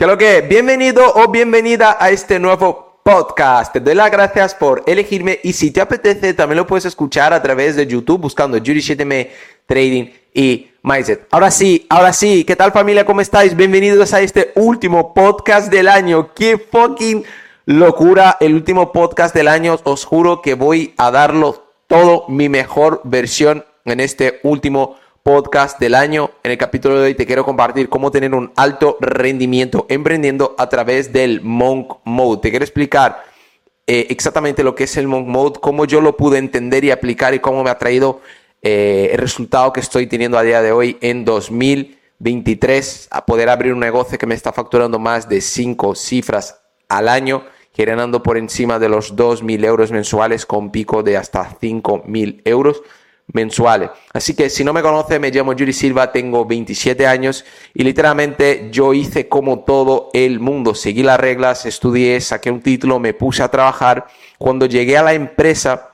[0.00, 0.40] ¿Qué lo que?
[0.40, 3.70] Bienvenido o bienvenida a este nuevo podcast.
[3.70, 7.42] Te doy las gracias por elegirme y si te apetece también lo puedes escuchar a
[7.42, 9.30] través de YouTube buscando Jury 7
[9.66, 11.26] Trading y Mindset.
[11.30, 13.04] Ahora sí, ahora sí, ¿qué tal familia?
[13.04, 13.54] ¿Cómo estáis?
[13.54, 16.32] Bienvenidos a este último podcast del año.
[16.32, 17.22] ¡Qué fucking
[17.66, 18.38] locura!
[18.40, 19.78] El último podcast del año.
[19.84, 25.09] Os juro que voy a darlo todo mi mejor versión en este último podcast
[25.78, 26.30] del año.
[26.42, 30.68] En el capítulo de hoy te quiero compartir cómo tener un alto rendimiento emprendiendo a
[30.68, 32.40] través del Monk Mode.
[32.42, 33.22] Te quiero explicar
[33.86, 37.34] eh, exactamente lo que es el Monk Mode, cómo yo lo pude entender y aplicar
[37.34, 38.20] y cómo me ha traído
[38.62, 43.72] eh, el resultado que estoy teniendo a día de hoy en 2023 a poder abrir
[43.72, 48.78] un negocio que me está facturando más de 5 cifras al año, generando por encima
[48.78, 52.82] de los 2.000 euros mensuales con pico de hasta 5.000 euros
[53.32, 53.90] mensuales.
[54.12, 58.68] Así que si no me conoce, me llamo Yuri Silva, tengo 27 años y literalmente
[58.70, 63.42] yo hice como todo el mundo, seguí las reglas, estudié, saqué un título, me puse
[63.42, 64.06] a trabajar.
[64.38, 65.90] Cuando llegué a la empresa,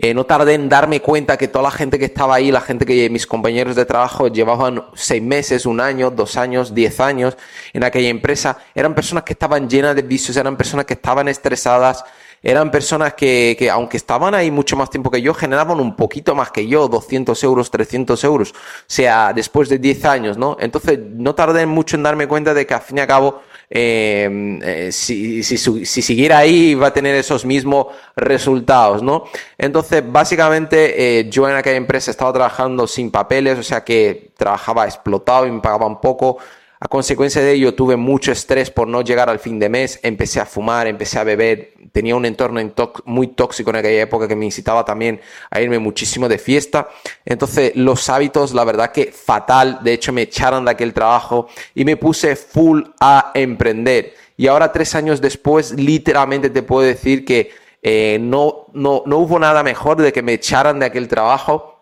[0.00, 2.86] eh, no tardé en darme cuenta que toda la gente que estaba ahí, la gente
[2.86, 7.36] que mis compañeros de trabajo llevaban seis meses, un año, dos años, diez años
[7.72, 12.04] en aquella empresa, eran personas que estaban llenas de vicios, eran personas que estaban estresadas,
[12.42, 16.34] eran personas que, que, aunque estaban ahí mucho más tiempo que yo, generaban un poquito
[16.34, 18.54] más que yo, 200 euros, 300 euros, o
[18.86, 20.56] sea, después de 10 años, ¿no?
[20.60, 24.58] Entonces, no tardé mucho en darme cuenta de que al fin y al cabo, eh,
[24.62, 29.24] eh, si, si, si, siguiera ahí va a tener esos mismos resultados, ¿no?
[29.58, 34.86] Entonces, básicamente, eh, yo en aquella empresa estaba trabajando sin papeles, o sea que trabajaba
[34.86, 36.38] explotado y me pagaban poco.
[36.80, 40.38] A consecuencia de ello tuve mucho estrés por no llegar al fin de mes, empecé
[40.38, 42.60] a fumar, empecé a beber, tenía un entorno
[43.04, 46.88] muy tóxico en aquella época que me incitaba también a irme muchísimo de fiesta.
[47.24, 51.84] Entonces los hábitos, la verdad que fatal, de hecho me echaron de aquel trabajo y
[51.84, 54.14] me puse full a emprender.
[54.36, 57.50] Y ahora tres años después, literalmente te puedo decir que
[57.82, 61.77] eh, no, no, no hubo nada mejor de que me echaran de aquel trabajo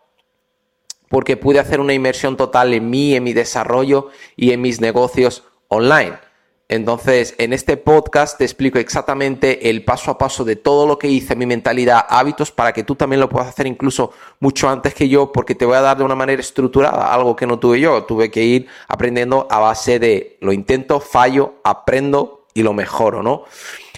[1.08, 5.44] porque pude hacer una inversión total en mí, en mi desarrollo y en mis negocios
[5.68, 6.18] online.
[6.68, 11.06] Entonces, en este podcast te explico exactamente el paso a paso de todo lo que
[11.06, 15.08] hice, mi mentalidad, hábitos, para que tú también lo puedas hacer incluso mucho antes que
[15.08, 18.02] yo, porque te voy a dar de una manera estructurada, algo que no tuve yo.
[18.02, 23.44] Tuve que ir aprendiendo a base de lo intento, fallo, aprendo y lo mejoro, ¿no?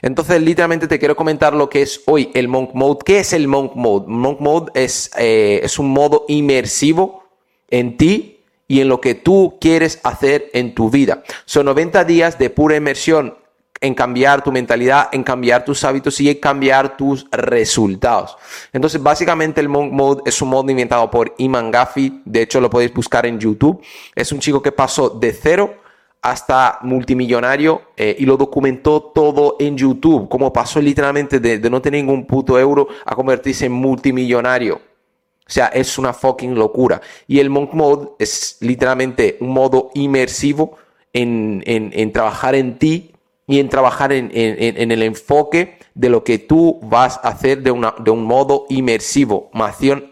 [0.03, 3.01] Entonces, literalmente te quiero comentar lo que es hoy el Monk Mode.
[3.05, 4.07] ¿Qué es el Monk Mode?
[4.09, 7.25] Monk Mode es, eh, es un modo inmersivo
[7.71, 11.23] en ti y en lo que tú quieres hacer en tu vida.
[11.45, 13.35] Son 90 días de pura inmersión
[13.81, 18.37] en cambiar tu mentalidad, en cambiar tus hábitos y en cambiar tus resultados.
[18.73, 22.23] Entonces, básicamente el Monk Mode es un modo inventado por Iman Gaffi.
[22.25, 23.81] De hecho, lo podéis buscar en YouTube.
[24.15, 25.77] Es un chico que pasó de cero
[26.23, 32.05] hasta multimillonario eh, y lo documentó todo en YouTube, como pasó literalmente de, no tener
[32.05, 34.77] ningún puto euro a convertirse en multimillonario.
[34.77, 37.01] O sea, es una fucking locura.
[37.27, 40.77] Y el Monk Mode es literalmente un modo inmersivo
[41.13, 43.13] en, en, trabajar en ti
[43.47, 47.71] y en trabajar en, en, el enfoque de lo que tú vas a hacer de,
[47.71, 50.11] una, de un modo inmersivo, acción,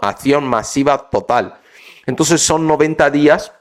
[0.00, 1.58] acción masiva total.
[2.06, 3.52] Entonces son 90 días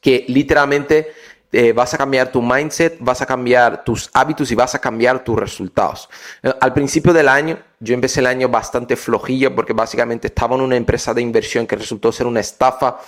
[0.00, 1.12] que literalmente
[1.52, 5.24] eh, vas a cambiar tu mindset, vas a cambiar tus hábitos y vas a cambiar
[5.24, 6.08] tus resultados.
[6.42, 10.62] Eh, al principio del año, yo empecé el año bastante flojillo porque básicamente estaba en
[10.62, 12.98] una empresa de inversión que resultó ser una estafa.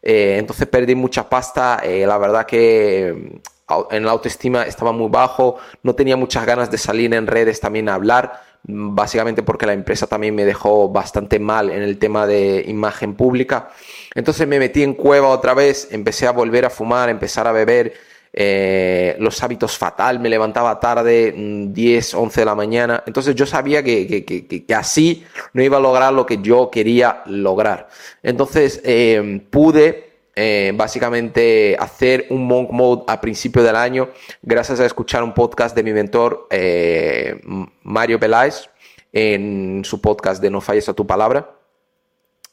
[0.00, 1.82] Eh, entonces perdí mucha pasta.
[1.84, 5.58] la verdad que mm, en la autoestima estaba muy bajo.
[5.82, 10.06] No tenía muchas ganas de salir en redes también a hablar básicamente porque la empresa
[10.06, 13.70] también me dejó bastante mal en el tema de imagen pública.
[14.14, 17.94] Entonces me metí en cueva otra vez, empecé a volver a fumar, empezar a beber,
[18.30, 23.02] eh, los hábitos fatal, me levantaba tarde, 10, mm, 11 de la mañana.
[23.06, 25.24] Entonces yo sabía que, que, así
[25.54, 27.88] no iba a lograr lo que yo quería lograr.
[28.22, 30.07] Entonces eh, pude
[30.40, 35.74] eh, básicamente hacer un monk mode a principio del año gracias a escuchar un podcast
[35.74, 37.40] de mi mentor eh,
[37.82, 38.70] Mario Peláez
[39.12, 41.56] en su podcast de No falles a tu palabra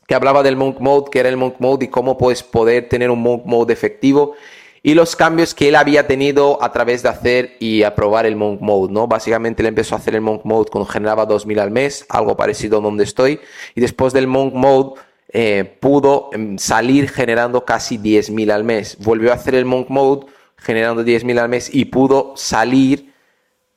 [0.07, 3.11] que hablaba del monk mode, que era el monk mode y cómo puedes poder tener
[3.11, 4.33] un monk mode efectivo
[4.81, 8.61] y los cambios que él había tenido a través de hacer y aprobar el monk
[8.61, 9.07] mode, ¿no?
[9.07, 12.79] Básicamente él empezó a hacer el monk mode cuando generaba 2000 al mes, algo parecido
[12.79, 13.39] a donde estoy,
[13.75, 14.99] y después del monk mode
[15.29, 18.97] eh, pudo em, salir generando casi 10.000 al mes.
[18.99, 20.27] Volvió a hacer el monk mode
[20.57, 23.13] generando 10.000 al mes y pudo salir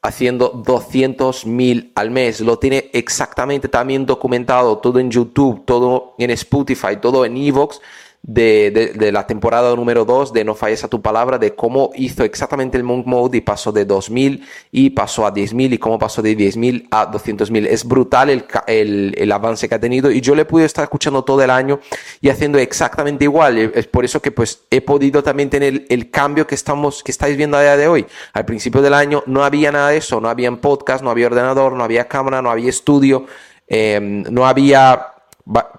[0.02, 2.40] haciendo 200.000 al mes.
[2.40, 7.80] Lo tiene exactamente también documentado todo en YouTube, todo en Spotify, todo en Evox
[8.22, 12.24] de, de, la temporada número 2 de No falles a tu palabra, de cómo hizo
[12.24, 16.20] exactamente el Monk Mode y pasó de 2.000 y pasó a 10.000 y cómo pasó
[16.20, 17.66] de 10.000 a 200.000.
[17.66, 21.24] Es brutal el, el, el, avance que ha tenido y yo le pude estar escuchando
[21.24, 21.80] todo el año
[22.20, 23.56] y haciendo exactamente igual.
[23.58, 27.36] Es por eso que pues he podido también tener el cambio que, estamos, que estáis
[27.36, 28.06] viendo a día de hoy.
[28.32, 31.72] Al principio del año no había nada de eso, no había podcast, no había ordenador,
[31.72, 33.26] no había cámara, no había estudio,
[33.68, 35.14] eh, no había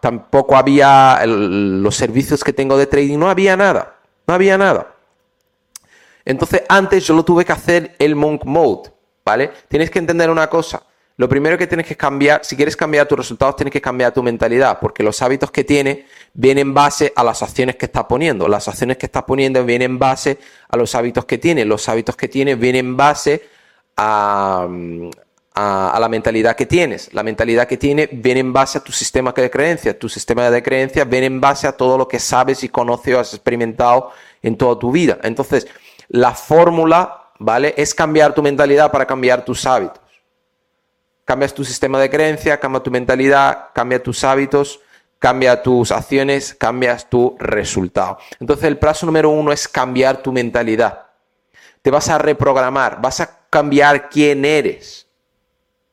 [0.02, 3.96] tampoco había los servicios que tengo de trading, no había nada,
[4.28, 4.96] no había nada.
[6.26, 8.92] Entonces antes yo lo tuve que hacer el monk mode,
[9.26, 9.52] ¿vale?
[9.68, 10.84] Tienes que entender una cosa.
[11.20, 14.24] Lo primero que tienes que cambiar, si quieres cambiar tus resultados, tienes que cambiar tu
[14.24, 18.48] mentalidad, porque los hábitos que tienes vienen en base a las acciones que estás poniendo.
[18.48, 20.40] Las acciones que estás poniendo vienen en base
[20.70, 21.66] a los hábitos que tienes.
[21.66, 23.50] Los hábitos que tienes vienen en base
[23.98, 24.66] a,
[25.60, 27.14] a, la mentalidad que tienes.
[27.14, 30.00] La mentalidad que tienes viene en base a tu sistema de creencias.
[30.00, 33.20] Tu sistema de creencias viene en base a todo lo que sabes y conoces o
[33.20, 34.12] has experimentado
[34.42, 35.20] en toda tu vida.
[35.24, 35.68] Entonces,
[36.08, 37.74] la fórmula, ¿vale?
[37.76, 40.00] Es cambiar tu mentalidad para cambiar tus hábitos.
[41.26, 44.80] Cambias tu sistema de creencias, cambia tu mentalidad, cambia tus hábitos,
[45.20, 48.18] cambia tus acciones, cambias tu resultado.
[48.40, 51.08] Entonces, el paso número uno es cambiar tu mentalidad.
[51.82, 55.09] Te vas a reprogramar, vas a cambiar quién eres.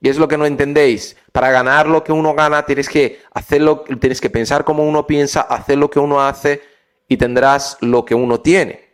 [0.01, 1.17] Y es lo que no entendéis.
[1.33, 5.41] Para ganar lo que uno gana, tienes que hacerlo, tienes que pensar como uno piensa,
[5.41, 6.63] hacer lo que uno hace
[7.09, 8.87] y tendrás lo que uno tiene.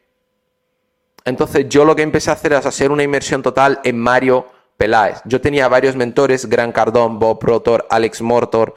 [1.24, 4.46] Entonces, yo lo que empecé a hacer es hacer una inmersión total en Mario
[4.76, 5.20] Peláez.
[5.24, 8.76] Yo tenía varios mentores, Gran Cardón, Bob Protor, Alex Mortor,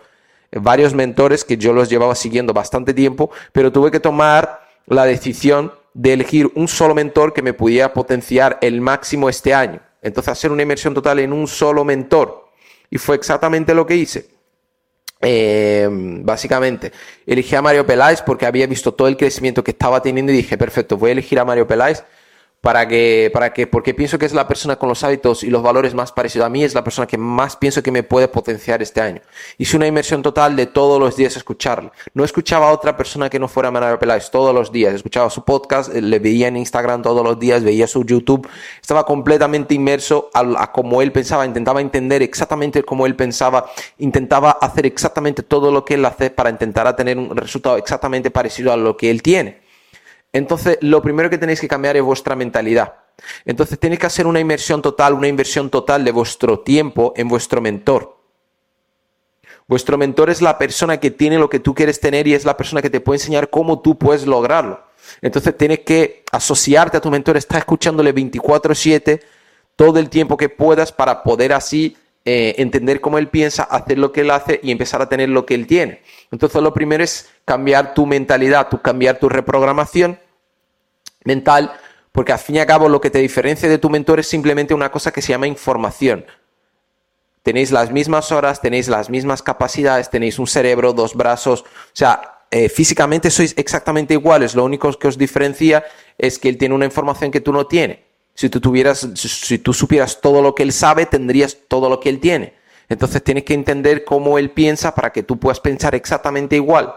[0.52, 5.74] varios mentores que yo los llevaba siguiendo bastante tiempo, pero tuve que tomar la decisión
[5.94, 9.80] de elegir un solo mentor que me pudiera potenciar el máximo este año.
[10.06, 12.50] Entonces hacer una inversión total en un solo mentor.
[12.92, 14.28] Y fue exactamente lo que hice.
[15.20, 16.92] Eh, básicamente,
[17.26, 20.60] elegí a Mario Peláez porque había visto todo el crecimiento que estaba teniendo y dije,
[20.60, 22.04] perfecto, voy a elegir a Mario Peláez
[22.66, 25.62] para que, para que, porque pienso que es la persona con los hábitos y los
[25.62, 28.82] valores más parecidos a mí, es la persona que más pienso que me puede potenciar
[28.82, 29.22] este año.
[29.60, 31.92] Hice una inversión total de todos los días escucharle.
[32.16, 34.96] No escuchaba a otra persona que no fuera Manuel Peláez todos los días.
[34.96, 38.50] Escuchaba su podcast, eh, le veía en Instagram todos los días, veía su YouTube.
[38.82, 43.70] Estaba completamente inmerso a, a como él pensaba, intentaba entender exactamente cómo él pensaba,
[44.00, 48.74] intentaba hacer exactamente todo lo que él hace para intentar tener un resultado exactamente parecido
[48.74, 49.65] a lo que él tiene.
[50.36, 52.96] Entonces, lo primero que tenéis que cambiar es vuestra mentalidad.
[53.46, 57.62] Entonces, tenéis que hacer una inversión total, una inversión total de vuestro tiempo en vuestro
[57.62, 58.18] mentor.
[59.66, 62.58] Vuestro mentor es la persona que tiene lo que tú quieres tener y es la
[62.58, 64.84] persona que te puede enseñar cómo tú puedes lograrlo.
[65.22, 69.22] Entonces, tienes que asociarte a tu mentor, estar escuchándole 24/7
[69.78, 71.96] todo el tiempo que puedas para poder así
[72.26, 75.46] eh, entender cómo él piensa, hacer lo que él hace y empezar a tener lo
[75.46, 76.02] que él tiene.
[76.30, 80.25] Entonces, lo primero es cambiar tu mentalidad, cambiar tu reprogramación
[81.26, 81.74] mental,
[82.14, 84.74] porque al fin y al cabo lo que te diferencia de tu mentor es simplemente
[84.74, 86.26] una cosa que se llama información.
[87.44, 92.40] Tenéis las mismas horas, tenéis las mismas capacidades, tenéis un cerebro, dos brazos, o sea,
[92.50, 95.84] eh, físicamente sois exactamente iguales, lo único que os diferencia
[96.18, 98.00] es que él tiene una información que tú no tienes.
[98.34, 102.10] Si tú tuvieras, si tú supieras todo lo que él sabe, tendrías todo lo que
[102.10, 102.54] él tiene.
[102.90, 106.96] Entonces tienes que entender cómo él piensa para que tú puedas pensar exactamente igual.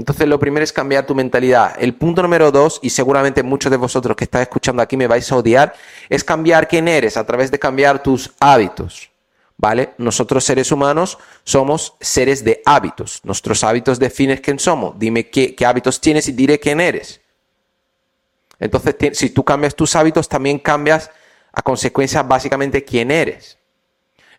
[0.00, 1.76] Entonces, lo primero es cambiar tu mentalidad.
[1.78, 5.30] El punto número dos, y seguramente muchos de vosotros que estáis escuchando aquí me vais
[5.30, 5.74] a odiar,
[6.08, 9.10] es cambiar quién eres a través de cambiar tus hábitos.
[9.58, 9.92] ¿Vale?
[9.98, 13.20] Nosotros seres humanos somos seres de hábitos.
[13.24, 14.98] Nuestros hábitos definen quién somos.
[14.98, 17.20] Dime qué, qué hábitos tienes y diré quién eres.
[18.58, 21.10] Entonces, si tú cambias tus hábitos, también cambias
[21.52, 23.58] a consecuencia básicamente quién eres.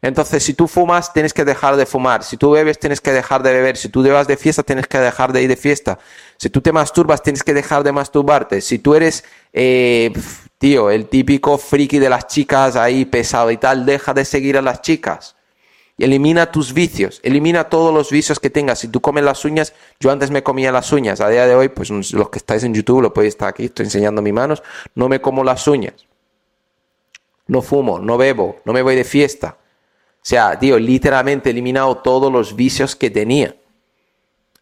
[0.01, 2.23] Entonces, si tú fumas, tienes que dejar de fumar.
[2.23, 3.77] Si tú bebes, tienes que dejar de beber.
[3.77, 5.99] Si tú te vas de fiesta, tienes que dejar de ir de fiesta.
[6.37, 8.61] Si tú te masturbas, tienes que dejar de masturbarte.
[8.61, 10.11] Si tú eres, eh,
[10.57, 14.63] tío, el típico friki de las chicas ahí pesado y tal, deja de seguir a
[14.63, 15.35] las chicas.
[15.99, 18.79] Elimina tus vicios, elimina todos los vicios que tengas.
[18.79, 21.21] Si tú comes las uñas, yo antes me comía las uñas.
[21.21, 23.85] A día de hoy, pues los que estáis en YouTube lo podéis estar aquí, estoy
[23.85, 24.63] enseñando mis manos.
[24.95, 26.07] No me como las uñas.
[27.45, 29.57] No fumo, no bebo, no me voy de fiesta.
[30.21, 33.55] Sea, tío, literalmente he eliminado todos los vicios que tenía.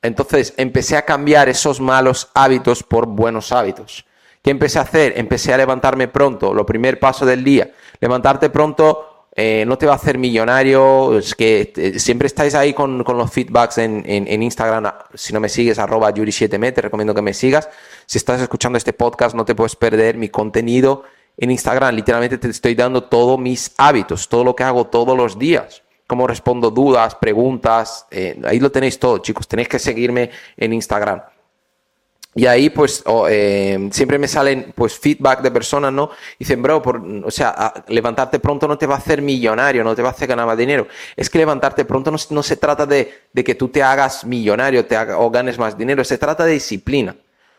[0.01, 4.05] Entonces empecé a cambiar esos malos hábitos por buenos hábitos.
[4.41, 5.13] ¿Qué empecé a hacer?
[5.17, 7.71] Empecé a levantarme pronto, lo primer paso del día.
[7.99, 12.73] Levantarte pronto eh, no te va a hacer millonario, es que eh, siempre estáis ahí
[12.73, 17.21] con, los feedbacks en, en, Instagram, si no me sigues, arroba yuri7me, te recomiendo que
[17.21, 17.69] me sigas.
[18.05, 21.03] Si estás escuchando este podcast, no te puedes perder mi contenido
[21.39, 25.39] en Instagram, literalmente te estoy dando todos mis hábitos, todo lo que hago todos los
[25.39, 28.07] días cómo respondo dudas, preguntas.
[28.09, 29.47] Eh, ahí lo tenéis todo, chicos.
[29.47, 31.21] Tenéis que seguirme en Instagram.
[32.33, 36.09] Y ahí, pues, eh, siempre me salen, pues, feedback de personas, ¿no?
[36.39, 36.81] Dicen, bro,
[37.23, 40.27] o sea, levantarte pronto no te va a hacer millonario, no te va a hacer
[40.27, 40.87] ganar más dinero.
[41.15, 45.29] Es que levantarte pronto no, se trata de, que tú te hagas millonario te o
[45.29, 47.15] ganes más dinero, se trata de disciplina.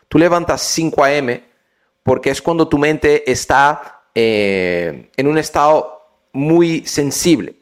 [0.09, 1.50] Tú levantas 5 a.m.
[2.03, 6.01] porque es cuando tu mente está eh, en un estado
[6.33, 7.55] muy sensible.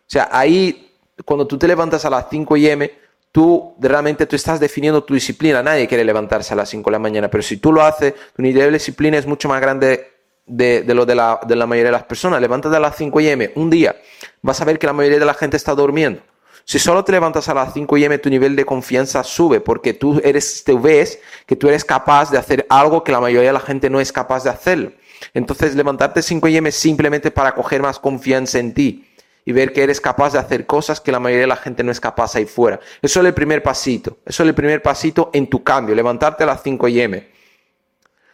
[0.00, 0.92] O sea, ahí,
[1.24, 2.90] cuando tú te levantas a las 5 m,
[3.32, 5.62] tú realmente tú estás definiendo tu disciplina.
[5.62, 8.42] Nadie quiere levantarse a las 5 de la mañana, pero si tú lo haces, tu
[8.42, 10.12] nivel de disciplina es mucho más grande
[10.46, 12.40] de, lo de la, de la, mayoría de las personas.
[12.40, 13.96] Levántate a las 5 m un día,
[14.42, 16.22] vas a ver que la mayoría de la gente está durmiendo.
[16.70, 20.20] Si solo te levantas a las 5 m, tu nivel de confianza sube porque tú
[20.22, 23.60] eres, te ves que tú eres capaz de hacer algo que la mayoría de la
[23.60, 24.98] gente no es capaz de hacer.
[25.32, 29.08] Entonces, levantarte a 5 m es simplemente para coger más confianza en ti
[29.46, 31.90] y ver que eres capaz de hacer cosas que la mayoría de la gente no
[31.90, 32.78] es capaz ahí fuera.
[33.00, 34.18] Eso es el primer pasito.
[34.26, 37.37] Eso es el primer pasito en tu cambio, levantarte a las 5 m.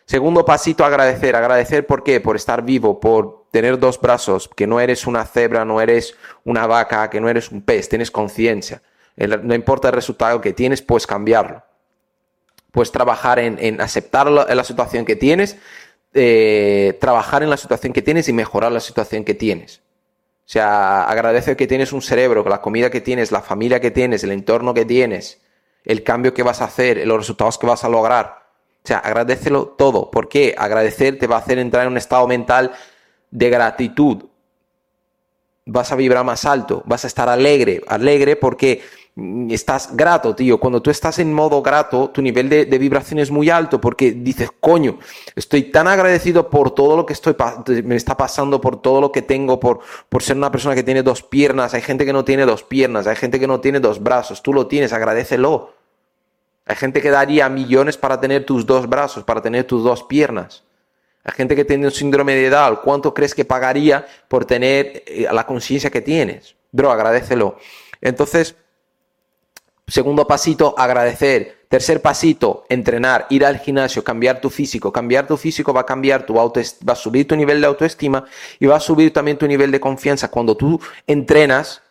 [0.07, 1.35] Segundo pasito, agradecer.
[1.37, 2.21] Agradecer por qué?
[2.21, 6.67] Por estar vivo, por tener dos brazos, que no eres una cebra, no eres una
[6.67, 8.83] vaca, que no eres un pez, tienes conciencia.
[9.17, 11.63] No importa el resultado que tienes, puedes cambiarlo.
[12.73, 15.57] Puedes trabajar en, aceptar la, situación que tienes,
[16.13, 19.83] eh, trabajar en la situación que tienes y mejorar la situación que tienes.
[20.47, 24.25] O sea, agradece que tienes un cerebro, la comida que tienes, la familia que tienes,
[24.25, 25.41] el entorno que tienes,
[25.85, 28.44] el cambio que vas a hacer, los resultados que vas a lograr.
[28.85, 30.11] O sea, agradecelo todo.
[30.11, 30.55] ¿Por qué?
[30.57, 32.73] Agradecer te va a hacer entrar en un estado mental
[33.31, 34.25] de gratitud.
[35.67, 38.83] Vas a vibrar más alto, vas a estar alegre, alegre porque
[39.17, 40.59] Mm, estás grato, tío.
[40.59, 44.51] Cuando tú estás en modo grato, tu nivel de, vibración es muy alto porque dices,
[44.61, 44.99] coño,
[45.37, 47.37] estoy tan agradecido por todo lo que estoy,
[47.85, 51.03] me está pasando, por todo lo que tengo, por, por ser una persona que tiene
[51.03, 51.75] dos piernas.
[51.75, 54.43] Hay gente que no tiene dos piernas, hay gente que no tiene dos brazos.
[54.43, 55.74] Tú lo tienes, agradecelo.
[56.67, 60.65] Hay gente que daría millones para tener tus dos brazos, para tener tus dos piernas.
[61.25, 62.81] Hay gente que tiene un síndrome de Down.
[62.83, 66.55] ¿Cuánto crees que pagaría por tener eh, la conciencia que tienes?
[66.73, 67.59] Bro, agradecelo.
[68.01, 68.57] Entonces,
[69.87, 71.65] Segundo pasito, agradecer.
[71.69, 74.93] Tercer pasito, entrenar, ir al gimnasio, cambiar tu físico.
[74.93, 78.25] Cambiar tu físico va a cambiar tu autoestima, va a subir tu nivel de autoestima
[78.61, 80.31] y va a subir también tu nivel de confianza.
[80.31, 81.83] Cuando tú entrenas,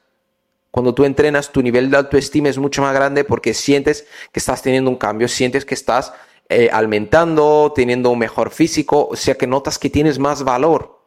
[0.73, 4.63] cuando tú entrenas, tu nivel de autoestima es mucho más grande porque sientes que estás
[4.63, 6.13] teniendo un cambio, sientes que estás
[6.49, 10.99] eh, aumentando, teniendo un mejor físico, o sea que notas que tienes más valor.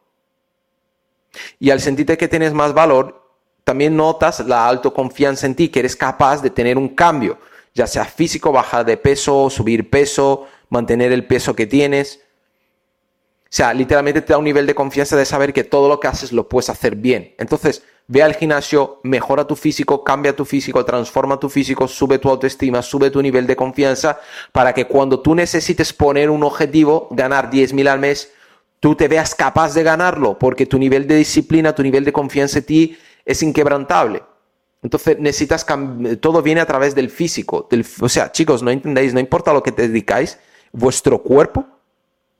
[1.59, 3.29] Y al sentirte que tienes más valor,
[3.65, 7.37] también notas la autoconfianza en ti, que eres capaz de tener un cambio,
[7.73, 12.21] ya sea físico, bajar de peso, subir peso, mantener el peso que tienes.
[13.43, 16.07] O sea, literalmente te da un nivel de confianza de saber que todo lo que
[16.07, 17.35] haces lo puedes hacer bien.
[17.37, 22.29] Entonces, ve al gimnasio, mejora tu físico, cambia tu físico, transforma tu físico, sube tu
[22.29, 24.19] autoestima, sube tu nivel de confianza,
[24.51, 28.31] para que cuando tú necesites poner un objetivo, ganar 10.000 al mes,
[28.79, 32.59] tú te veas capaz de ganarlo, porque tu nivel de disciplina, tu nivel de confianza
[32.59, 34.23] en ti es inquebrantable.
[34.81, 35.65] Entonces necesitas
[36.21, 37.67] todo viene a través del físico.
[37.99, 40.39] o sea, chicos, no entendéis, no importa lo que te dedicáis,
[40.71, 41.65] vuestro cuerpo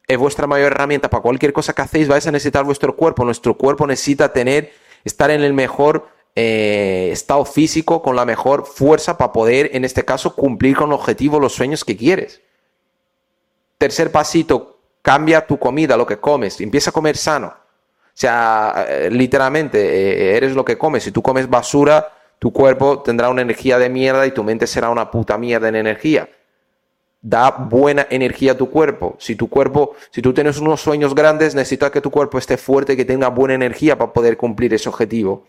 [0.08, 1.10] es vuestra mayor herramienta.
[1.10, 3.26] Para cualquier cosa que hacéis vais a necesitar vuestro cuerpo.
[3.26, 4.72] Nuestro cuerpo necesita tener,
[5.08, 10.06] estar en el mejor eh, estado físico, con la mejor fuerza para poder, en este
[10.06, 12.42] caso, cumplir con el objetivo, los sueños que quieres.
[13.80, 16.62] Tercer pasito, cambia tu comida, lo que comes.
[16.62, 17.48] Empieza a comer sano.
[17.48, 21.04] O sea, eh, literalmente, eh, eres lo que comes.
[21.04, 24.90] Si tú comes basura, tu cuerpo tendrá una energía de mierda y tu mente será
[24.90, 26.30] una puta mierda en energía.
[27.22, 29.16] Da buena energía a tu cuerpo.
[29.20, 32.96] Si tu cuerpo, si tú tienes unos sueños grandes, necesitas que tu cuerpo esté fuerte,
[32.96, 35.46] que tenga buena energía para poder cumplir ese objetivo.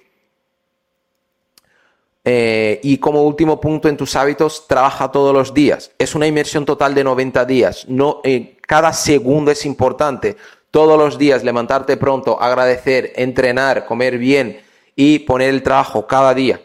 [2.24, 5.92] Eh, y como último punto en tus hábitos, trabaja todos los días.
[5.98, 7.86] Es una inmersión total de 90 días.
[7.88, 8.20] No,
[8.66, 10.36] cada segundo es importante
[10.70, 14.60] todos los días levantarte pronto, agradecer, entrenar, comer bien
[14.94, 16.60] y poner el trabajo cada día.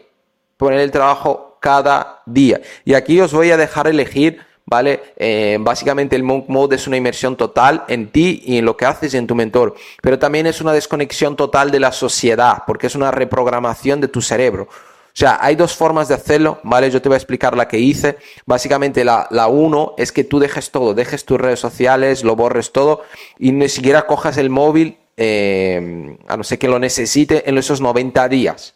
[0.56, 2.60] Poner el trabajo cada día.
[2.84, 5.14] Y aquí os voy a dejar elegir, ¿vale?
[5.16, 8.86] Eh, básicamente el Monk Mode es una inmersión total en ti y en lo que
[8.86, 9.74] haces y en tu mentor.
[10.02, 14.22] Pero también es una desconexión total de la sociedad, porque es una reprogramación de tu
[14.22, 14.68] cerebro.
[15.14, 16.90] O sea, hay dos formas de hacerlo, ¿vale?
[16.90, 18.16] Yo te voy a explicar la que hice.
[18.46, 22.72] Básicamente, la, la uno es que tú dejes todo, dejes tus redes sociales, lo borres
[22.72, 23.02] todo
[23.38, 27.80] y ni siquiera cojas el móvil, eh, a no ser que lo necesite en esos
[27.80, 28.74] 90 días.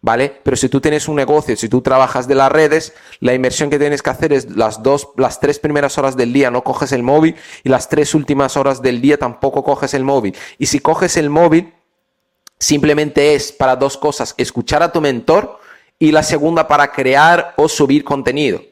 [0.00, 0.40] ¿Vale?
[0.44, 3.80] Pero si tú tienes un negocio, si tú trabajas de las redes, la inversión que
[3.80, 7.02] tienes que hacer es las dos, las tres primeras horas del día no coges el
[7.02, 10.36] móvil y las tres últimas horas del día tampoco coges el móvil.
[10.56, 11.74] Y si coges el móvil,
[12.60, 15.58] simplemente es para dos cosas, escuchar a tu mentor
[15.98, 18.62] y la segunda para crear o subir contenido.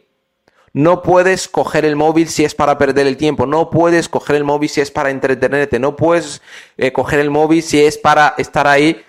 [0.72, 4.44] No puedes coger el móvil si es para perder el tiempo, no puedes coger el
[4.44, 6.42] móvil si es para entretenerte, no puedes
[6.76, 9.02] eh, coger el móvil si es para estar ahí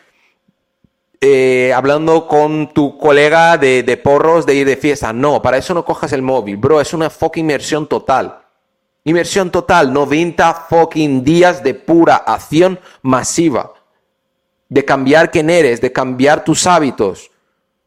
[1.22, 5.14] eh, hablando con tu colega de, de, porros de ir de fiesta.
[5.14, 8.40] No, para eso no cojas el móvil, bro, es una fucking inmersión total.
[9.04, 13.74] Inmersión total, 90 fucking días de pura acción masiva
[14.70, 17.32] de cambiar quién eres, de cambiar tus hábitos,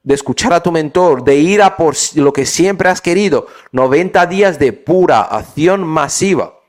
[0.02, 3.46] de escuchar a tu mentor, de ir a por lo que siempre has querido.
[3.72, 6.60] 90 días de pura acción masiva.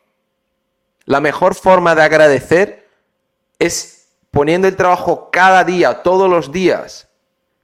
[1.06, 2.88] La mejor forma de agradecer
[3.58, 4.00] es
[4.32, 7.10] poniendo el trabajo cada día, todos los días.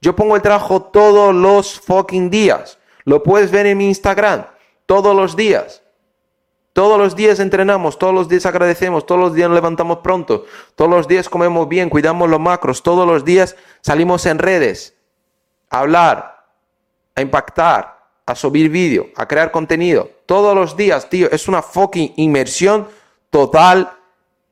[0.01, 2.77] Yo pongo el trabajo todos los fucking días.
[3.05, 4.45] Lo puedes ver en mi Instagram,
[4.85, 5.81] todos los días.
[6.73, 10.45] Todos los días entrenamos, todos los días agradecemos, todos los días nos levantamos pronto,
[10.75, 14.95] todos los días comemos bien, cuidamos los macros, todos los días salimos en redes
[15.71, 16.45] a hablar,
[17.15, 17.97] a impactar,
[18.27, 20.11] a subir vídeo, a crear contenido.
[20.27, 22.87] Todos los días, tío, es una fucking inmersión
[23.31, 23.96] total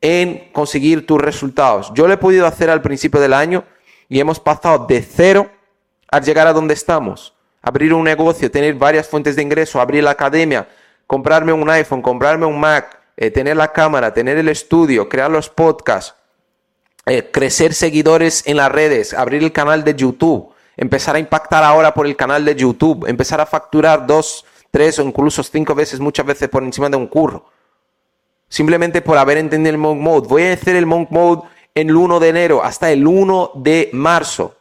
[0.02, 1.92] en conseguir tus resultados.
[1.94, 3.64] Yo lo he podido hacer al principio del año
[4.10, 5.50] y hemos pasado de cero
[6.12, 7.34] a llegar a donde estamos.
[7.62, 10.68] Abrir un negocio, tener varias fuentes de ingreso, abrir la academia,
[11.08, 15.50] comprarme un iPhone, comprarme un Mac, eh, tener la cámara, tener el estudio, crear los
[15.50, 16.16] podcasts,
[17.06, 21.94] eh, crecer seguidores en las redes, abrir el canal de YouTube, empezar a impactar ahora
[21.94, 26.26] por el canal de YouTube, empezar a facturar dos, tres o incluso cinco veces, muchas
[26.26, 27.46] veces por encima de un curro.
[28.56, 30.30] Simplemente por haber entendido el Monk Mode.
[30.30, 31.42] Voy a hacer el Monk Mode
[31.74, 34.56] el 1 de enero hasta el 1 de marzo.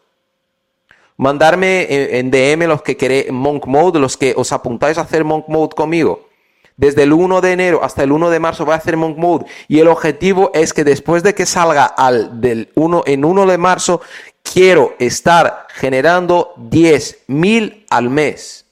[1.16, 5.46] Mandarme en DM los que queréis Monk Mode, los que os apuntáis a hacer Monk
[5.46, 6.28] Mode conmigo.
[6.76, 9.46] Desde el 1 de enero hasta el 1 de marzo voy a hacer Monk Mode
[9.68, 13.58] y el objetivo es que después de que salga al del 1 en 1 de
[13.58, 14.00] marzo
[14.42, 18.66] quiero estar generando 10.000 al mes.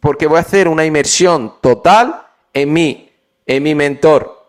[0.00, 2.22] Porque voy a hacer una inmersión total
[2.54, 3.07] en mí,
[3.48, 4.46] en mi mentor,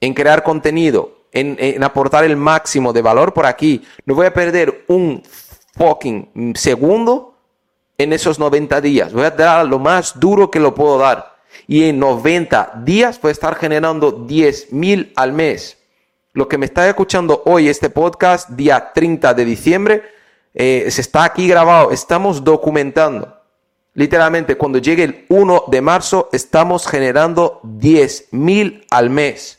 [0.00, 3.82] en crear contenido, en, aportar el máximo de valor por aquí.
[4.04, 5.22] No voy a perder un
[5.76, 7.34] fucking segundo
[7.96, 9.12] en esos 90 días.
[9.12, 11.36] Voy a dar lo más duro que lo puedo dar.
[11.68, 15.78] Y en 90 días voy a estar generando 10 mil al mes.
[16.32, 20.02] Lo que me está escuchando hoy, este podcast, día 30 de diciembre,
[20.52, 21.92] eh, se está aquí grabado.
[21.92, 23.37] Estamos documentando.
[23.98, 29.58] Literalmente, cuando llegue el 1 de marzo, estamos generando 10 mil al mes.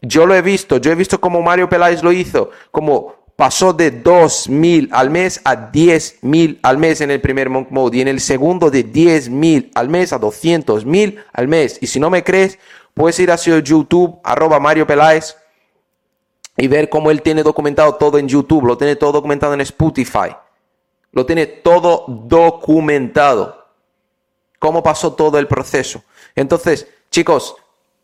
[0.00, 4.04] Yo lo he visto, yo he visto cómo Mario Peláez lo hizo, como pasó de
[4.04, 8.20] 2.000 al mes a 10.000 al mes en el primer Monk Mode y en el
[8.20, 11.78] segundo de 10.000 al mes a 200.000 al mes.
[11.80, 12.60] Y si no me crees,
[12.94, 15.36] puedes ir a su YouTube, arroba Mario Peláez,
[16.56, 20.36] y ver cómo él tiene documentado todo en YouTube, lo tiene todo documentado en Spotify,
[21.14, 23.66] lo tiene todo documentado,
[24.58, 26.02] cómo pasó todo el proceso.
[26.34, 27.56] Entonces, chicos,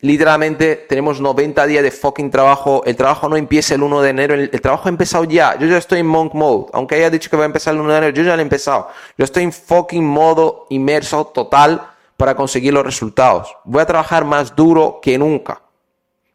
[0.03, 2.83] Literalmente tenemos 90 días de fucking trabajo.
[2.87, 4.35] El trabajo no empieza el 1 de enero.
[4.35, 5.59] El, trabajo ha empezado ya.
[5.59, 6.71] Yo ya estoy en monk mode.
[6.73, 8.43] Aunque haya dicho que va a empezar el 1 de enero, yo ya lo he
[8.43, 8.89] empezado.
[9.19, 13.55] Yo estoy en fucking modo inmerso total para conseguir los resultados.
[13.65, 15.61] Voy a trabajar más duro que nunca.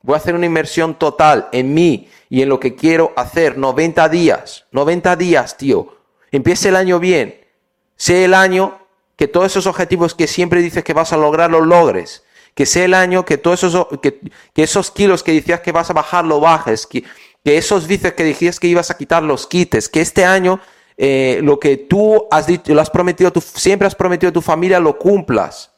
[0.03, 3.57] Voy a hacer una inversión total en mí y en lo que quiero hacer.
[3.57, 4.65] 90 días.
[4.71, 5.94] 90 días, tío.
[6.35, 7.39] Empiece el año bien.
[7.95, 8.79] Sé el año
[9.15, 12.85] que todos esos objetivos que siempre dices que vas a lograr los logres que sea
[12.85, 14.21] el año que todos esos, que,
[14.55, 17.03] esos kilos que decías que vas a bajar lo bajes, que,
[17.43, 20.59] esos dices que decías que ibas a quitar los quites, que este año
[20.97, 24.41] eh, lo que tú has dicho, lo has prometido, tú siempre has prometido a tu
[24.41, 25.69] familia lo cumplas.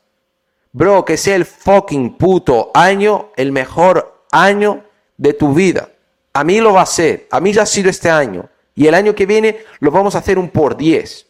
[0.71, 4.83] Bro, que sea el fucking puto año, el mejor año
[5.17, 5.89] de tu vida.
[6.33, 8.47] A mí lo va a ser, a mí ya ha sido este año.
[8.77, 11.25] Y el año que viene lo vamos a hacer un por 10.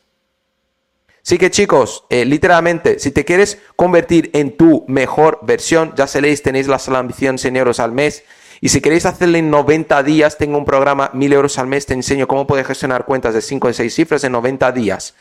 [1.24, 6.44] Así que chicos, eh, literalmente, si te quieres convertir en tu mejor versión, ya sabéis,
[6.44, 8.26] tenéis la sola ambición 100 euros al mes.
[8.60, 11.94] Y si queréis hacerlo en 90 días, tengo un programa 1000 euros al mes, te
[11.94, 15.16] enseño cómo puedes gestionar cuentas de 5 o 6 cifras en 90 días.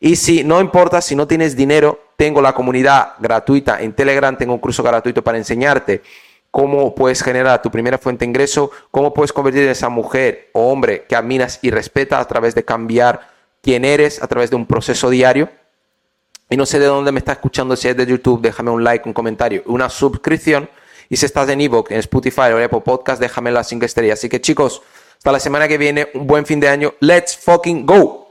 [0.00, 4.52] Y si no importa, si no tienes dinero, tengo la comunidad gratuita en Telegram, tengo
[4.52, 6.02] un curso gratuito para enseñarte
[6.50, 10.70] cómo puedes generar tu primera fuente de ingreso, cómo puedes convertir en esa mujer o
[10.70, 13.28] hombre que admiras y respetas a través de cambiar
[13.62, 15.48] quién eres, a través de un proceso diario.
[16.48, 19.08] Y no sé de dónde me estás escuchando, si es de YouTube, déjame un like,
[19.08, 20.68] un comentario, una suscripción.
[21.08, 24.18] Y si estás en ebook, en Spotify o en Apple Podcast, déjame las 5 estrellas.
[24.18, 24.82] Así que chicos,
[25.16, 26.94] hasta la semana que viene, un buen fin de año.
[27.00, 28.30] Let's fucking go.